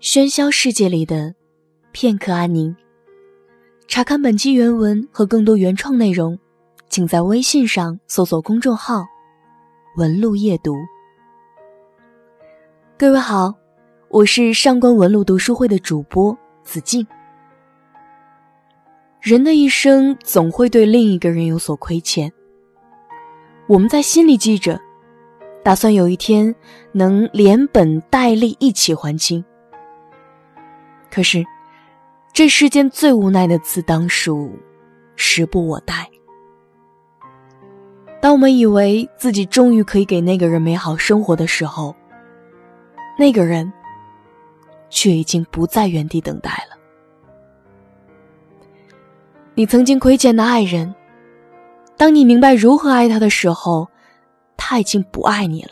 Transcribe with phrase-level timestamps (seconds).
[0.00, 1.34] 喧嚣世界里的
[1.90, 2.74] 片刻安宁。
[3.88, 6.38] 查看本期原文和更多原创内容，
[6.88, 9.04] 请在微信上搜索公众号
[9.98, 10.72] “文路夜读”。
[12.96, 13.52] 各位好，
[14.08, 17.04] 我是上官文路读书会的主播子静。
[19.20, 22.32] 人的一生总会对另一个人有所亏欠，
[23.66, 24.80] 我们在心里记着，
[25.64, 26.54] 打算有一天
[26.92, 29.44] 能连本带利一起还清。
[31.10, 31.44] 可是，
[32.32, 34.52] 这世间最无奈的字，当属
[35.16, 36.08] 时不我待。
[38.20, 41.94] 当我们以为自己终于可以给那个人美好生活的时候，
[43.18, 43.72] 那个人
[44.90, 46.76] 却已经不在原地等待了。
[49.54, 50.94] 你曾经亏欠的爱人，
[51.96, 53.88] 当你明白如何爱他的时候，
[54.56, 55.70] 他已经不爱你了。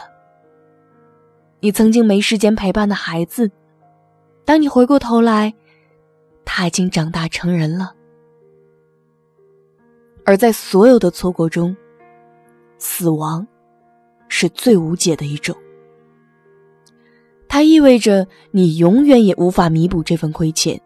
[1.60, 3.50] 你曾经没时间陪伴的孩子。
[4.46, 5.52] 当你回过头来，
[6.44, 7.92] 他已经长大成人了。
[10.24, 11.76] 而在所有的错过中，
[12.78, 13.46] 死亡
[14.28, 15.54] 是最无解的一种。
[17.48, 20.80] 它意味着你永远也无法弥补这份亏欠，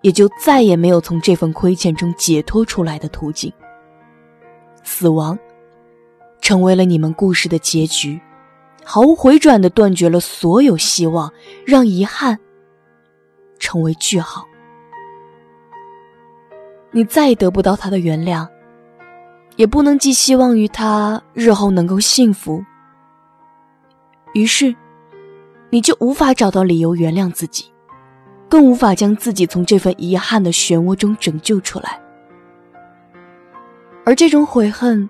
[0.00, 3.52] 也就再也没有从这份亏欠中解脱出来的途径。
[4.82, 5.38] 死亡
[6.40, 8.18] 成为了你们故事的结局，
[8.84, 11.30] 毫无回转的断绝了所有希望，
[11.66, 12.38] 让遗憾。
[13.58, 14.46] 成为句号，
[16.90, 18.48] 你再也得不到他的原谅，
[19.56, 22.64] 也不能寄希望于他日后能够幸福。
[24.34, 24.74] 于是，
[25.70, 27.72] 你就无法找到理由原谅自己，
[28.48, 32.00] 更无法将自己从这份遗憾的漩涡中拯救出来。
[34.04, 35.08] 而这种悔恨，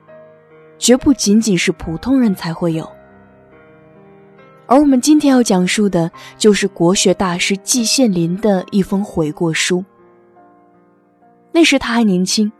[0.78, 2.90] 绝不仅仅是普通人才会有。
[4.66, 9.84] 而我们今天要讲述的，就是国学大师季羡林的一封悔过书。
[11.52, 12.50] 那时他还年轻，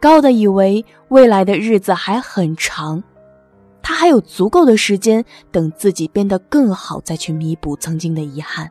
[0.00, 3.02] 高的以为未来的日子还很长，
[3.80, 8.70] 他还有足够的时间等自己变得更好，再去弥补曾经的遗憾。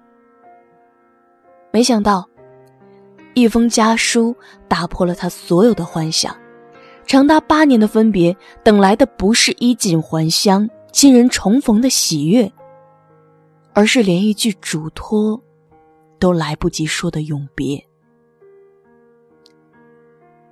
[1.71, 2.27] 没想到，
[3.33, 4.35] 一封家书
[4.67, 6.35] 打破了他所有的幻想，
[7.05, 10.69] 长达八年的分别，等来的不是衣锦还乡。
[10.91, 12.51] 亲人重逢的喜悦，
[13.73, 15.41] 而是连一句嘱托
[16.17, 17.85] 都来不及说的永别。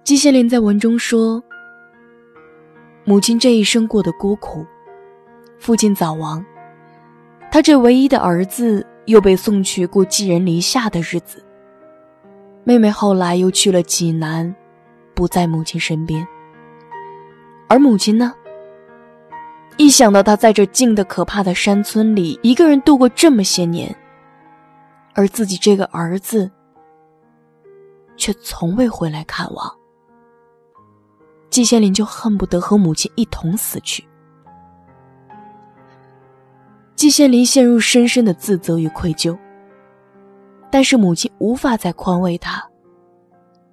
[0.04, 1.44] 季羡林在文中说
[3.04, 4.66] ：“母亲这一生过得孤苦，
[5.60, 6.46] 父亲早亡，
[7.52, 11.44] 他这唯一的儿子又被送去过寄人篱下的日子。
[12.64, 14.56] 妹妹后来又去了济南，
[15.14, 16.26] 不在母亲身边。
[17.68, 18.34] 而母亲呢？”
[19.78, 23.96] 一想到他在这静的可怕的山村里一个人度过这么些年，
[25.14, 26.50] 而自己这个儿子
[28.16, 29.72] 却从未回来看望，
[31.52, 34.04] 季羡林就恨不得和母亲一同死去。
[36.96, 39.38] 季羡林陷入深深的自责与愧疚，
[40.72, 42.68] 但是母亲无法再宽慰他，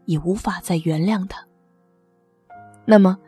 [0.04, 1.42] 也无法再原谅他。
[2.84, 3.19] 那么。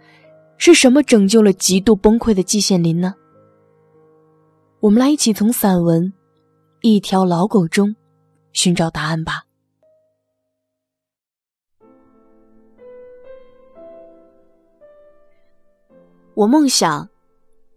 [0.58, 3.14] 是什么拯救了极度崩溃的季羡林呢？
[4.80, 6.04] 我们来一起从散文
[6.80, 7.94] 《一条老狗》中
[8.52, 9.42] 寻找答案吧。
[16.34, 17.08] 我梦想，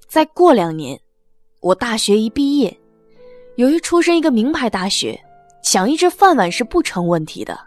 [0.07, 0.99] 再过两年，
[1.61, 2.77] 我大学一毕业，
[3.55, 5.19] 由于出身一个名牌大学，
[5.63, 7.57] 抢一只饭碗是不成问题的。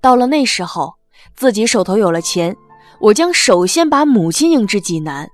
[0.00, 0.94] 到了那时候，
[1.34, 2.56] 自己手头有了钱。
[3.00, 5.28] 我将首先把母亲迎至济南。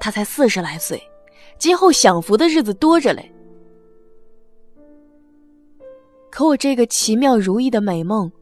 [0.00, 1.02] 她才四十来岁，
[1.58, 3.30] 今后享福的日子多着嘞。
[6.30, 8.32] 可我这个奇妙如意的美梦，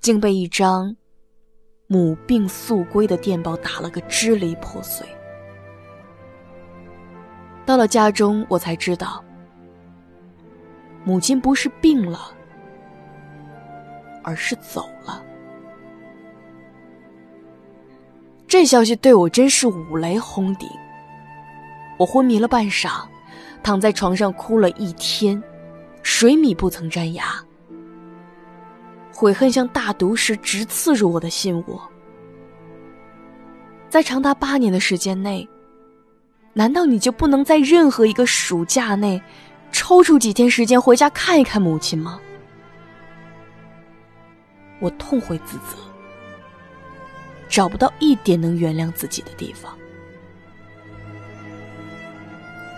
[0.00, 0.94] 竟被一张
[1.86, 5.06] 母病速归的电报打了个支离破碎。
[7.64, 9.24] 到了家中，我才知道，
[11.04, 12.34] 母亲不是病了，
[14.22, 15.24] 而是走了。
[18.48, 20.66] 这消息对我真是五雷轰顶，
[21.98, 23.06] 我昏迷了半晌，
[23.62, 25.40] 躺在床上哭了一天，
[26.02, 27.24] 水米不曾沾牙。
[29.12, 31.78] 悔恨像大毒蛇直刺入我的心窝。
[33.90, 35.46] 在长达八年的时间内，
[36.54, 39.20] 难道你就不能在任何一个暑假内，
[39.72, 42.18] 抽出几天时间回家看一看母亲吗？
[44.80, 45.87] 我痛悔自责。
[47.48, 49.76] 找不到一点能原谅自己的地方。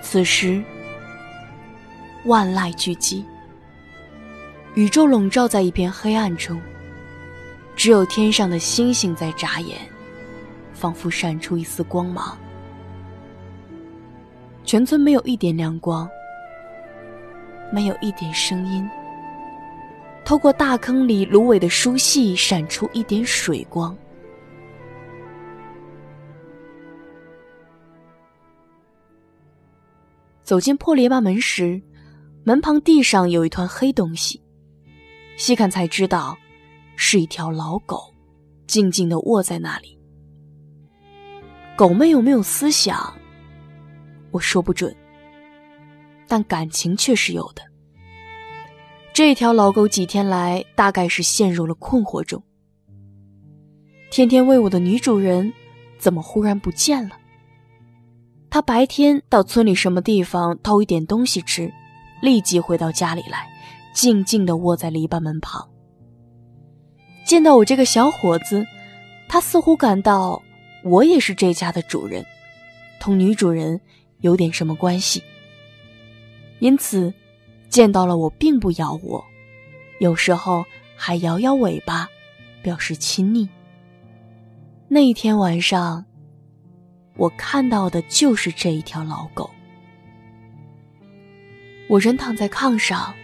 [0.02, 0.62] 此时，
[2.24, 3.24] 万籁俱寂，
[4.74, 6.60] 宇宙笼罩在一片黑暗中，
[7.76, 9.78] 只有天上的星星在眨眼，
[10.72, 12.36] 仿佛闪出一丝光芒。
[14.64, 16.08] 全村没有一点亮光，
[17.72, 18.88] 没有一点声音。
[20.24, 23.96] 透过大坑里芦苇的疏隙，闪出一点水光。
[30.50, 31.80] 走进破篱笆门时，
[32.42, 34.42] 门旁地上有一团黑东西，
[35.36, 36.36] 细看才知道，
[36.96, 38.12] 是一条老狗，
[38.66, 39.96] 静静的卧在那里。
[41.76, 43.14] 狗们有没有思想？
[44.32, 44.92] 我说不准，
[46.26, 47.62] 但感情却是有的。
[49.12, 52.42] 这条老狗几天来大概是陷入了困惑中。
[54.10, 55.52] 天天喂我的女主人
[55.96, 57.19] 怎么忽然不见了？
[58.50, 61.72] 他白天到村里什么地方偷一点东西吃，
[62.20, 63.48] 立即回到家里来，
[63.94, 65.66] 静静的卧在篱笆门旁。
[67.24, 68.66] 见到我这个小伙子，
[69.28, 70.42] 他似乎感到
[70.82, 72.24] 我也是这家的主人，
[72.98, 73.80] 同女主人
[74.18, 75.22] 有点什么关系，
[76.58, 77.12] 因此。
[77.68, 79.24] 见到了我，并不咬我，
[80.00, 80.64] 有时候
[80.96, 82.08] 还摇摇尾巴，
[82.62, 83.48] 表示亲昵。
[84.88, 86.04] 那一天晚上，
[87.20, 89.50] 我看到的就是这一条老狗。
[91.86, 93.14] 我人躺在炕上，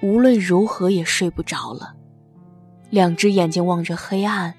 [0.00, 1.94] 无论如何也睡不着了，
[2.90, 4.52] 两只眼睛望着黑暗，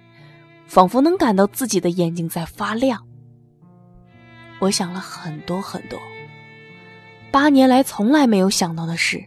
[0.66, 3.06] 仿佛能感到自己的眼睛在发亮。
[4.60, 6.00] 我想了很多很多。
[7.32, 9.22] 八年来从来没有想到的事，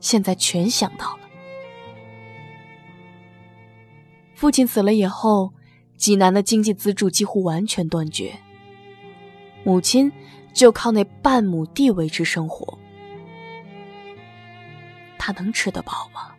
[0.00, 1.28] 现在全想到了。
[4.34, 5.52] 父亲死了以后，
[5.98, 8.34] 济南的经济资助几乎完全断绝，
[9.64, 10.10] 母亲
[10.54, 12.78] 就靠那半亩地维持生活。
[15.18, 16.32] 他能吃得饱吗？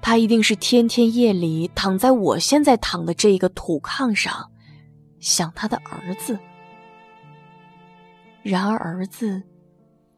[0.00, 4.48] 他一定是天天夜里躺在我现在躺的这一个土炕上，
[5.18, 6.38] 想他的儿子。
[8.44, 9.42] 然而儿子。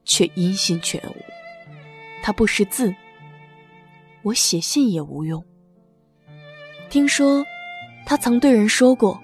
[0.03, 1.15] 却音信全无，
[2.21, 2.93] 他不识字，
[4.23, 5.45] 我写信也无用。
[6.89, 7.45] 听说
[8.11, 9.23] 他曾对人说过：“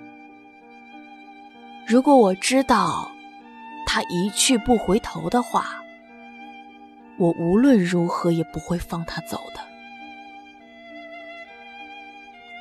[1.88, 3.11] 如果我知道
[3.85, 5.83] 他一去不回头的话，
[7.19, 9.61] 我无论如何也不会放他走的。”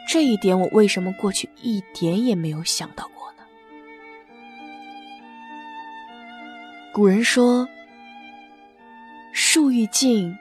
[0.09, 3.43] 这一点，我为什么过去一点也没有想到过呢？
[6.91, 7.69] 古人说。
[9.31, 10.35] 树欲静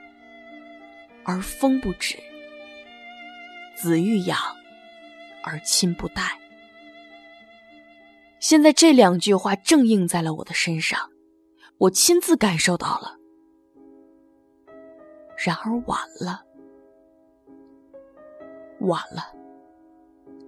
[1.23, 2.17] 而风不止，
[3.75, 4.39] 子欲养
[5.45, 6.23] 而亲不待。
[8.39, 10.99] 现在这两句话正应在了我的身上，
[11.77, 13.15] 我亲自感受到了。
[15.37, 16.43] 然而晚了，
[18.79, 19.33] 晚了，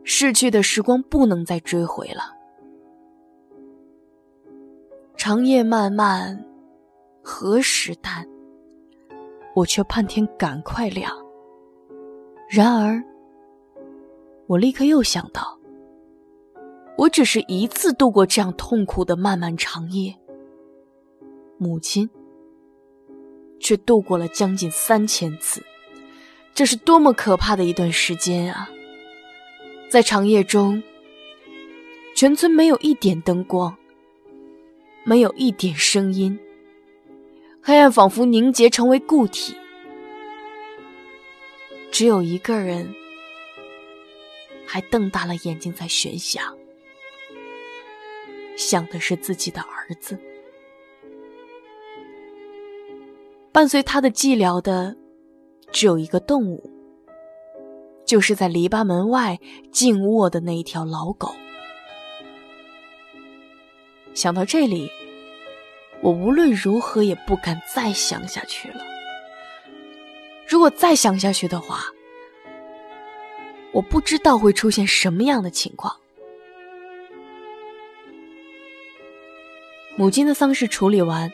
[0.03, 2.35] 逝去的时光不能再追回了。
[5.15, 6.45] 长夜漫漫，
[7.21, 8.25] 何时淡？
[9.55, 11.11] 我却盼天赶快亮。
[12.47, 13.03] 然而，
[14.47, 15.59] 我立刻又想到，
[16.97, 20.17] 我只是一次度过这样痛苦的漫漫长夜，
[21.57, 22.09] 母亲
[23.59, 25.61] 却度过了将近三千次，
[26.53, 28.69] 这是多么可怕的一段时间啊！
[29.89, 30.81] 在长夜中，
[32.15, 33.75] 全村没有一点灯光，
[35.03, 36.39] 没有一点声音。
[37.61, 39.53] 黑暗仿佛凝结成为固体，
[41.91, 42.93] 只有一个人
[44.67, 46.55] 还瞪大了眼睛在悬想，
[48.57, 50.19] 想的是自己的儿子。
[53.51, 54.95] 伴随他的寂寥的，
[55.71, 56.69] 只有一个动物，
[58.05, 59.39] 就是在篱笆门外
[59.71, 61.33] 静卧的那一条老狗。
[64.13, 64.91] 想到这里。
[65.99, 68.85] 我无论如何也不敢再想下去了。
[70.47, 71.85] 如果再想下去的话，
[73.77, 75.95] 我不知道会出现什么样的情况。
[79.95, 81.31] 母亲的丧事处理完，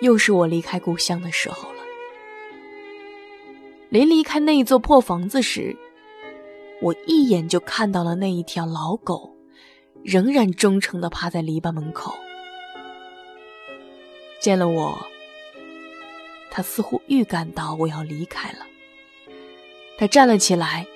[0.00, 1.78] 又是我离开故乡的时候了。
[3.88, 5.76] 临离开那一座破房子时，
[6.80, 9.34] 我一眼就看到了那一条老狗，
[10.04, 12.16] 仍然忠诚的趴在篱笆门口。
[14.40, 14.96] 见了我，
[16.52, 18.58] 他似乎预感到我要离开了。
[19.98, 20.86] 他站了起来，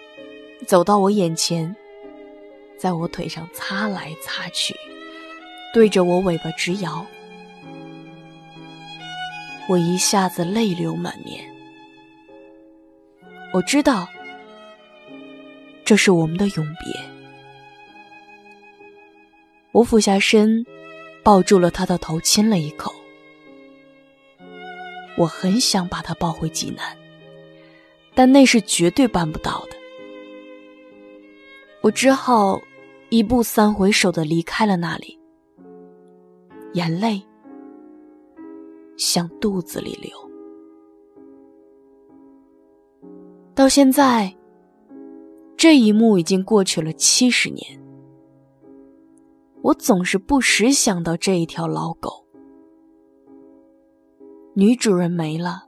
[0.65, 1.75] 走到我眼前，
[2.79, 4.77] 在我腿上擦来擦去，
[5.75, 7.05] 对着我尾巴直摇。
[9.69, 11.45] 我一下子泪流满面。
[13.53, 14.09] 我知道，
[15.85, 17.01] 这是我们的永别。
[19.73, 20.65] 我俯下身，
[21.25, 22.95] 抱住了他的头，亲了一口。
[25.17, 26.97] 我很想把他抱回济南，
[28.15, 29.77] 但那是绝对办不到的。
[31.83, 32.61] 我只好
[33.11, 35.19] 一步三回首的离开了那里，
[36.75, 37.21] 眼泪
[38.97, 40.11] 向肚子里流。
[43.55, 44.35] 到现在，
[45.57, 47.81] 这一幕已经过去了七十年，
[49.61, 52.25] 我总是不时想到这一条老狗。
[54.55, 55.65] 女主人没了，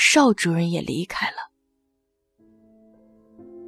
[0.00, 1.50] 邵主任也离开了。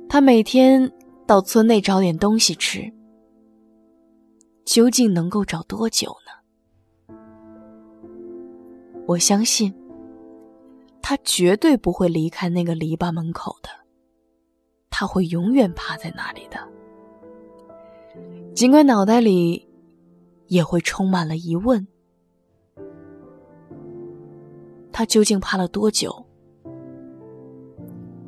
[0.08, 0.88] 他每天
[1.26, 2.88] 到村内找点东西吃，
[4.64, 7.18] 究竟能够找多久呢？
[9.08, 9.74] 我相信，
[11.02, 13.68] 他绝对不会离开那个篱笆门口的，
[14.88, 16.60] 他会永远趴在那里的。
[18.54, 19.68] 尽管脑袋里
[20.46, 21.84] 也会充满了疑问。
[25.00, 26.14] 他究竟趴了多久？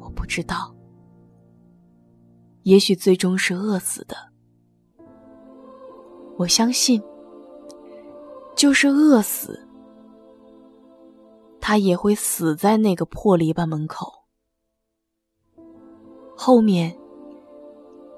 [0.00, 0.74] 我不知道。
[2.62, 4.16] 也许最终是饿死的。
[6.38, 7.02] 我相信，
[8.56, 9.68] 就是饿死，
[11.60, 14.10] 他也会死在那个破篱笆门口。
[16.34, 16.98] 后面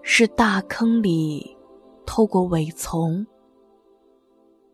[0.01, 1.59] 是大坑里
[2.07, 3.27] 透过苇丛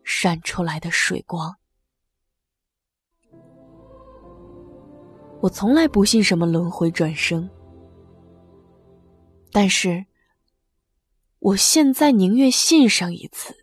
[0.03, 1.51] 闪出来的水光。
[5.41, 7.49] 我从来不信什么轮回转生，
[9.51, 10.05] 但是
[11.39, 13.55] 我现在宁愿信上一次。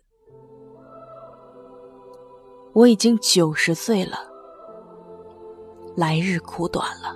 [2.73, 4.17] 我已经九十岁了，
[5.95, 7.15] 来日苦短了。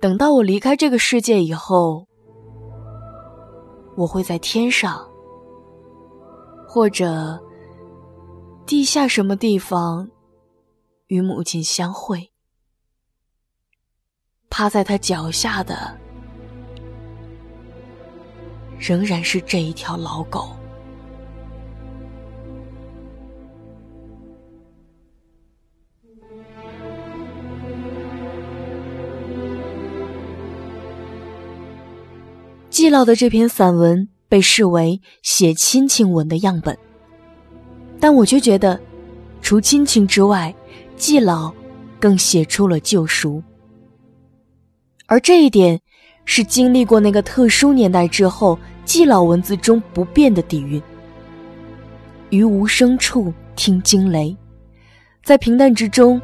[0.00, 2.06] 等到我离开这个世界以后，
[3.96, 5.04] 我会在天上，
[6.66, 7.38] 或者
[8.66, 10.08] 地下什么地方。
[11.10, 12.30] 与母亲相会，
[14.48, 15.98] 趴在他脚下的
[18.78, 20.54] 仍然是这一条老狗。
[32.70, 36.78] 季老的这篇散文被视为写亲情文的样本，
[37.98, 38.80] 但我却觉得，
[39.42, 40.54] 除亲情之外，
[41.00, 41.50] 季老
[41.98, 43.42] 更写出了救赎，
[45.06, 45.80] 而这一点
[46.26, 50.80] 是经历过那个特殊年代之后，季老文字中不变的底蕴。
[52.28, 54.36] 于无声处听惊雷，
[55.24, 56.20] 在平淡之中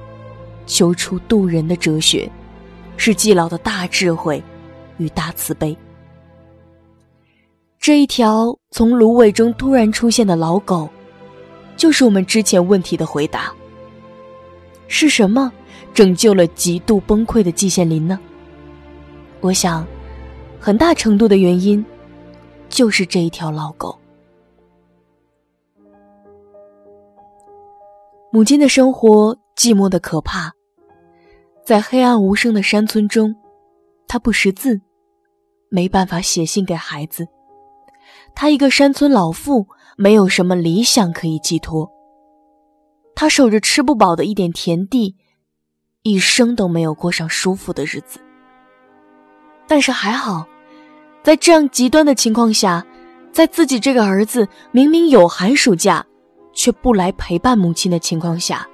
[0.66, 2.30] 求出渡人的哲学，
[2.99, 4.42] 是季老的大智慧
[4.99, 5.75] 与大慈悲。
[7.80, 10.87] 这一条从芦苇中突然出现的老狗，
[11.78, 13.50] 就是我们之前问题的回答。
[14.88, 15.52] 是什么
[15.93, 18.19] 拯救了极度崩溃的季羡林呢？
[19.40, 19.87] 我想，
[20.61, 21.85] 很大程度的原因
[22.69, 23.99] 就是这一条老狗。
[28.33, 30.52] 母亲的生活寂寞的可怕，
[31.64, 33.35] 在黑暗无声的山村中，
[34.07, 34.81] 她不识字，
[35.71, 37.26] 没办法写信给孩子。
[38.35, 39.66] 她一个山村老妇，
[39.97, 41.90] 没有什么理想可以寄托。
[43.16, 45.16] 他守着吃不饱的一点田地，
[46.02, 48.20] 一生都没有过上舒服的日子。
[49.66, 50.46] 但是还好，
[51.23, 52.85] 在这样极端的情况下，
[53.32, 56.04] 在自己这个儿子明明有寒暑假，
[56.52, 58.68] 却不来陪伴母亲的情况下，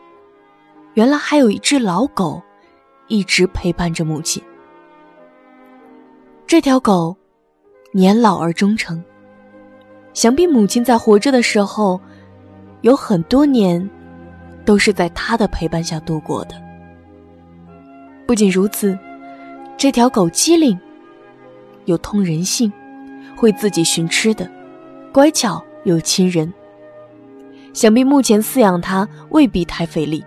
[0.94, 2.42] 原来还有一只老狗，
[3.06, 4.42] 一直陪伴着母亲。
[6.48, 7.16] 这条狗，
[7.92, 9.02] 年老而忠诚，
[10.12, 12.00] 想必母亲在活着的时候，
[12.80, 13.88] 有很多年。
[14.64, 16.54] 都是在他的陪伴下度过的。
[18.26, 18.98] 不仅如此，
[19.76, 20.78] 这条狗机灵，
[21.84, 22.72] 又通人性，
[23.36, 24.48] 会自己寻吃的，
[25.12, 26.52] 乖巧又亲人。
[27.72, 30.24] 想必目前饲养它未必太费力，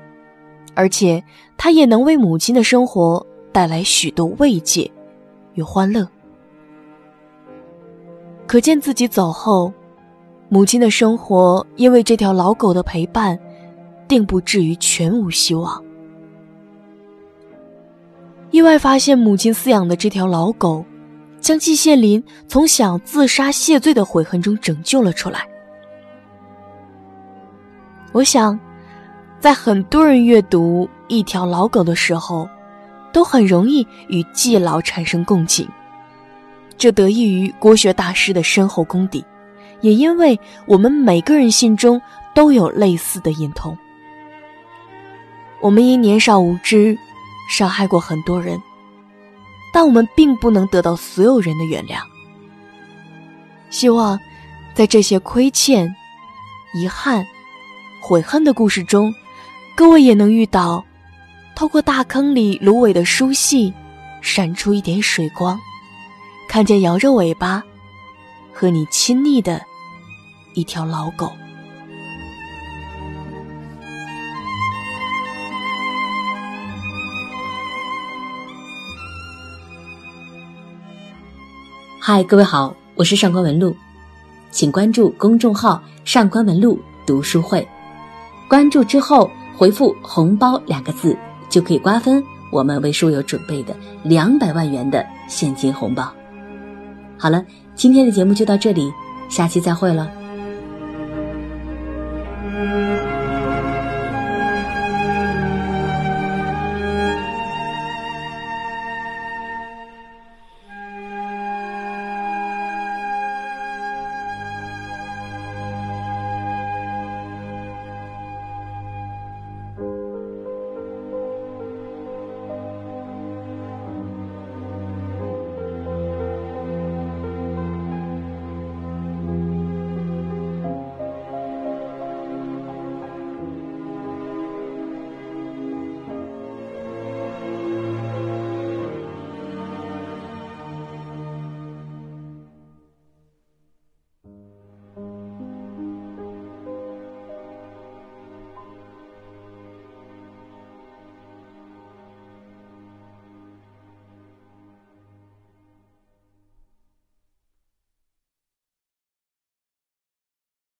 [0.73, 1.23] 而且
[1.57, 4.91] 它也能为母亲的生活带来许多慰藉
[5.53, 6.07] 与欢乐。
[8.45, 9.71] 可见自己走后，
[10.49, 13.39] 母亲的生活因为这条老狗的陪伴。
[14.07, 15.83] 定不至于全无希望。
[18.51, 20.85] 意外发现母亲饲养的这条老狗，
[21.41, 25.45] 将季羡林从想自杀谢罪的悔恨中拯救了出来。
[28.13, 28.57] 我想，
[29.41, 32.47] 在很多人阅读《一条老狗》的时候，
[33.11, 35.67] 都很容易与季老产生共情。
[36.77, 39.23] 这得益于国学大师的深厚功底，
[39.81, 42.01] 也因为我们每个人心中
[42.33, 43.77] 都有类似的隐痛。
[45.65, 46.95] 我们因年少无知，
[47.49, 48.61] 伤害过很多人，
[49.73, 51.97] 但我们并不能得到所有人的原谅。
[53.71, 54.19] 希望，
[54.75, 55.95] 在这些亏欠、
[56.75, 57.25] 遗憾、
[57.99, 59.11] 悔恨的故事中，
[59.75, 60.85] 各位也能遇到，
[61.55, 63.73] 透过大坑里芦苇的疏细，
[64.21, 65.59] 闪出一点水光。
[66.47, 67.63] 看见摇着尾巴，
[68.53, 69.59] 和你亲昵的
[70.53, 71.31] 一条老狗。
[82.07, 83.75] 嗨，各位好，我是上官文露，
[84.51, 87.67] 请关注公众号“上官文露读书会”。
[88.47, 91.17] 关注之后回复“红包”两个字，
[91.49, 96.13] 就可以瓜分我们为书友准备的两百万元的现金红包。
[97.17, 97.43] 好了，
[97.73, 98.93] 今天的节目就到这里，
[99.27, 100.07] 下期再会了。